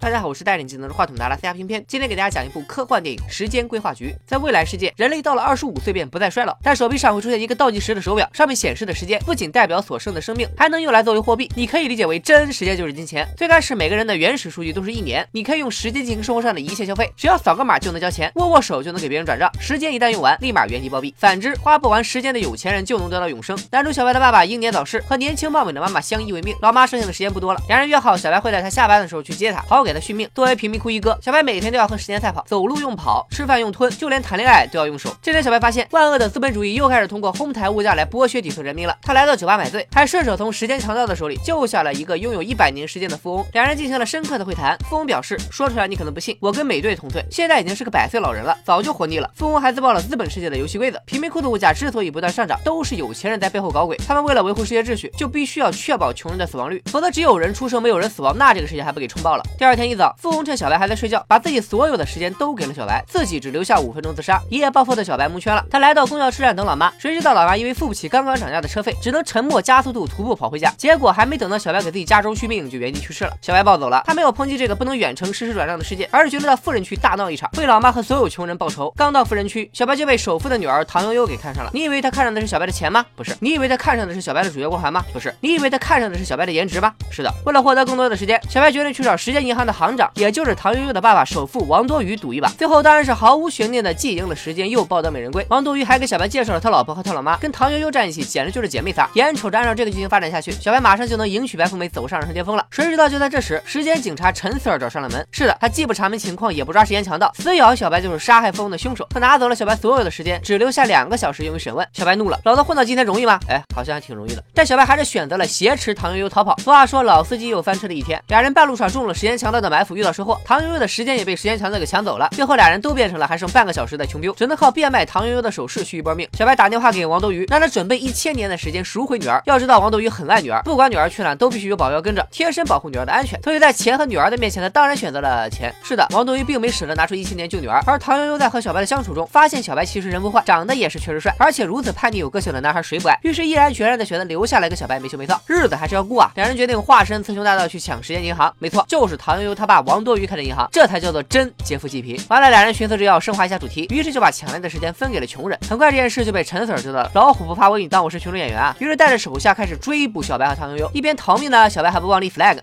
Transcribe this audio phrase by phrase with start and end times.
[0.00, 4.06] 大家好，我是带领技能的话筒的阿拉斯加偏偏，今天给大家讲一部科幻电影《时间规划局》。
[4.26, 11.50] 在未来世界，人类到了二十五岁便不再衰老，但手臂上会出现一个倒计时的手表，上面显示的时间不仅代表所剩的生命，还能用来作为货币。
[11.54, 13.28] 你可以理解为真时间就是金钱。
[13.36, 19.52] 最开始每个人的原始数据都是一年，你可以用时间进行生活上的一切消费，只要扫个码就能交钱，握握手就能给别人转账。
[19.60, 21.12] 时间一旦用完，立马原地暴毙。
[21.18, 23.58] 反之，花不完时间的有钱人就能得到永生。
[23.70, 30.28] 男主小白的爸爸英年早逝，和年轻貌美的妈妈相依为命，老妈剩下的时间不多了，两人约好小白会在他下班的时候去接他，好给他续命。
[30.34, 35.14] 作为贫民窟一哥，小白每天都要和时间赛跑，走路用跑，吃饭用吞，就连谈恋爱都要用手。
[35.22, 38.96] 这天，小白发现万恶的资本主义又开始通过哄抬物价来剥削底层人民了。
[39.02, 43.46] 他来到酒吧买醉，还顺手从时间强盗的手里救下了一个拥有一百年时间的富翁。
[43.52, 44.76] 两人进行了深刻的会谈。
[44.88, 49.30] 富翁表示，说出来你可能不信，我跟美队同岁，现在已经是个百岁老人了，早就活腻了。
[49.34, 53.96] 富翁还自曝了资本世界的游戏规则：贫民窟的物价之所以不断上涨，都是有钱人在背后搞鬼。
[54.06, 59.44] 他们为了维护世界秩序，就必须要确保穷人的死亡率，否则只有人出生，没有人死亡，那这个世界还不给冲爆了。
[59.58, 64.38] 第二天天一早，富翁趁小白还在睡觉，把自己所有的时间都给了小白，自己只留下五分钟自杀。
[64.50, 70.70] 一夜暴富的小白蒙圈了，他来到公交车站等老妈，谁知道老妈因为付不起刚刚涨价的车费，只能沉默加速度徒步跑回家。
[70.76, 73.32] 结果还没等到小白给自己加州续命，就原地去世了。
[73.40, 78.92] 小白暴走了，他没有抨击这个不能远程实时转账的世界，而是觉得到富人区大闹一场，为老妈和所有穷人报仇。
[78.98, 81.70] 刚到富人区，小白就被首富的女儿唐悠悠给看上了。
[81.72, 83.06] 你以为他看上的是小白的钱吗？
[83.16, 83.34] 不是。
[83.40, 85.02] 你以为他看上的是小白的主角光环吗？
[85.10, 85.34] 不是。
[85.40, 86.92] 你以为他看上的是小白的颜值吗？
[87.10, 87.32] 是的。
[87.46, 91.24] 为了获得更多的时间，小白决定去找时间银行的行长，也就是唐悠悠的爸爸。
[91.24, 95.46] 首富王多鱼赌一把，最后当然是毫无悬念的既赢了时间，又抱得美人归。
[95.48, 99.08] 王多鱼还给小白介绍了他老婆和他老妈，跟唐悠悠站一起，简直就是姐妹仨。
[99.14, 102.66] 眼瞅着按照这个剧情发展下去，小白马上就能迎娶白富美，走上人生巅峰了。
[102.70, 105.26] 谁知道就在这时，时间警察陈 Sir 找上了门。
[105.30, 109.06] 是的，他既不查明情况，也不抓时间强盗，死咬小白就是杀害富翁的凶手。
[109.10, 111.86] 他拿走了小白所有的时间，只留下两个小时用于审问。
[111.92, 113.38] 小白怒了，老子混到今天容易吗？
[113.48, 114.42] 哎，好像还挺容易的。
[114.54, 116.56] 但小白还是选择了挟持唐悠悠逃跑。
[116.58, 118.20] 俗话说，老司机有翻车的一天。
[118.28, 122.00] 俩人半路上中了时间强盗的埋伏，遇到车祸，唐悠悠的时间也被时间强盗给抢。
[122.00, 126.26] 走了，最后俩人都变成了还剩半个小时的穷逼，只能靠变卖唐悠悠的首饰续一波命。
[126.32, 129.42] 小白打电话给王多鱼，让他准备一千年的时间赎回女儿。
[129.44, 133.38] 要知道王多鱼很爱女儿，不管女儿去哪都必须有保镖跟着，贴身保护女儿的安全。
[133.42, 135.70] 所以在钱和女儿的面前，他当然选择了钱。
[135.82, 137.82] 是的，王多鱼并没舍得拿出一千年救女儿。
[137.86, 143.18] 而唐悠悠在和小白的相处中，发现小白其实人不坏，长得也是确实帅，而且如此叛逆有个性的男孩谁不爱？
[143.22, 146.32] 于是毅然决然的选择留下来跟小白没羞没臊，日子还是要过啊。
[146.36, 148.50] 两人决定化身雌雄大盗去抢时间银行。
[148.58, 152.18] 没错，就是唐悠悠他爸王多鱼开的银行，这才叫做真劫富济贫。
[152.28, 152.70] 完了，俩人。
[152.80, 155.58] 寻思着要升华一下主题，于是就把抢来的时间分给了穷人。
[155.68, 157.10] 很快这件事就被陈 Sir 知道了。
[157.14, 158.74] 老虎不怕我，你当我是群众演员啊？
[158.78, 160.90] 于是带着手下开始追捕小白和唐悠悠。
[160.94, 162.58] 一边逃命呢，小白还不忘立 flag。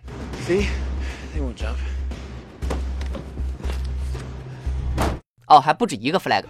[5.45, 6.43] 哦，还不止一个 flag。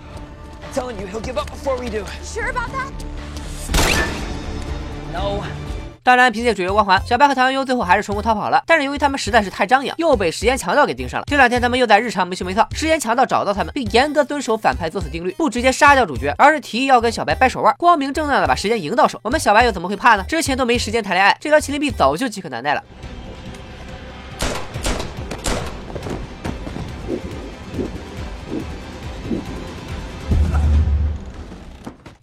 [6.07, 8.63] 当然，凭借主角光环，小白和唐悠悠最后还是成功逃跑了。
[8.65, 11.25] 但是由于他们实在是太张扬，又被时间强盗给盯上了。
[11.27, 19.19] 这两天他们又在日常没羞没臊，时间强盗找到他们，并严格遵守反派作死定律，不直接杀掉主角，而是提议要跟小白掰手腕，光明正大的把时间赢到手。
[19.21, 20.23] 我们小白又怎么会怕呢？
[20.29, 22.81] 之前都没时间谈恋爱，这条麒麟臂早就饥渴难耐了。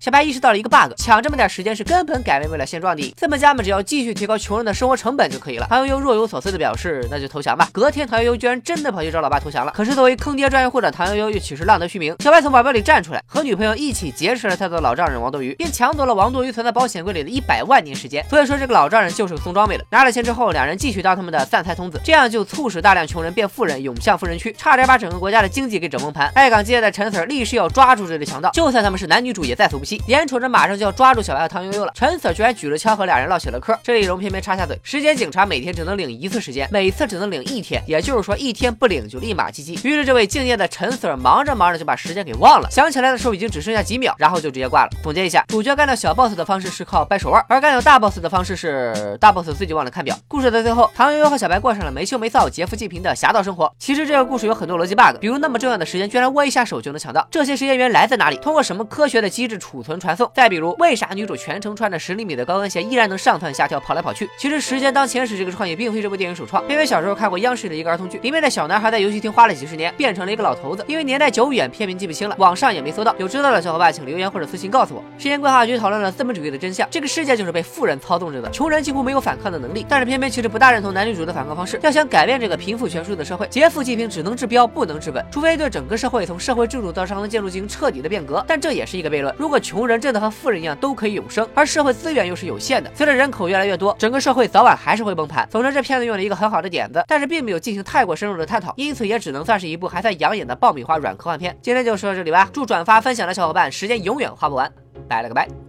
[0.04, 3.14] 小白意识到了一个 bug，抢这么点时间是根本改变不了现状的。
[3.16, 5.66] 资本家们只要继续提高穷人的生活成本就可以了。
[5.70, 7.70] 唐悠悠若有所思的表示，那就投降吧。
[7.72, 9.72] 隔天，唐悠悠居然真的跑去找老爸投降了。
[9.74, 12.14] 可是作为坑爹专业户的唐悠悠又岂是浪得虚名？
[12.18, 18.22] 小白从保镖里站出来，和女朋友一起劫持了他的老丈人王多鱼，并抢走了王多鱼存在保险柜里的一百万年时间。
[18.28, 19.86] 所以说这个老丈人就是个送装备的。
[19.88, 26.30] 拿了钱之后，两人继续当他们的散财童子，这样就促使大量穷人变富人，涌向富人区，差点把整个国家的经济给整崩盘。
[26.34, 29.93] 爱岗敬业的陈 Sir 立誓要抓住这对强盗，就算他们是男女主也在所不惜。
[30.08, 30.74] 眼瞅着马上。
[30.74, 33.78] 就要抓住小白和唐悠悠了，陈 Sir 居然举着枪和俩人唠起了嗑。
[33.80, 39.86] 这里容偏偏插下嘴，时间警察每天只能领一次时间，每次只能领一天，也就是说一天不领就立马 GG。
[39.86, 44.90] 于是这位敬业的陈 Sir 忙着忙着就把时间给忘了，想起来的时候已经只剩下几秒，然后就直接挂了。
[45.00, 50.18] 总结一下，主角干掉小 boss 的方式是靠掰手腕，而干掉大 boss 的方式是大 boss 自己忘了看表。
[50.26, 53.72] 故事的最后，唐悠悠和小白过上了没羞没臊、劫富济贫的侠盗生活。
[53.78, 58.36] 其实这个故事有很多逻辑 bug，比如那么重要的时间居然握一下手就能抢到，这些时间源来自哪里？
[58.38, 60.28] 通过什么科学的机制储存传送？
[60.34, 61.34] 再比如为啥女主？
[61.36, 64.30] 全程穿着十厘米的高跟鞋，依然能上蹿下跳跑来跑去。
[64.38, 66.66] 其实时间当前史这个创意并非这部电影首创。
[66.66, 70.84] 偏偏小时候看过央视的一个儿童剧，里面的小男孩在游戏厅花了几十年，变成了一个老头子。
[70.88, 73.14] 因为年代久远，片名记不清了，网上也没搜到。
[73.18, 75.02] 有知道的小伙伴请留言或者私信告诉我。
[75.18, 79.84] 时间规划局讨论了资本主义的真相，这个世界就是被富人操纵着的，穷人几乎没有反抗的能力。
[79.88, 81.80] 但是偏偏其实不大认同男女主的反抗方式。
[81.82, 88.44] 要想改变这个贫富悬殊的社会，劫富济贫只能治标不能治本，除非对整个社会从社会制度到上层建筑进行彻底的变革。
[88.46, 89.34] 但这也是一个悖论。
[89.38, 92.88] 如果穷穷人真的和富人一样都可以永生，而社会资源又是有限的。
[92.94, 95.48] 随着人口越来越多，整个社会早晚还是会崩盘。
[95.50, 101.58] 总之，这片子用了一个很好的点子，但是并没有进行太过深入的探讨，因此也只能算是一部还算养眼的爆米花软科幻片。
[101.60, 104.70] 今天就说到这里吧，祝转发分享的小伙伴时间永远花不完，
[105.08, 105.63] 拜了个拜。